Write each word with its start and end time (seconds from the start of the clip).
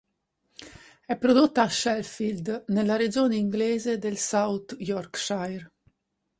È 1.05 1.15
prodotta 1.15 1.61
a 1.61 1.69
Sheffield 1.69 2.63
nella 2.69 2.95
regione 2.95 3.35
inglese 3.35 3.99
del 3.99 4.17
South 4.17 4.75
Yorkshire. 4.79 5.69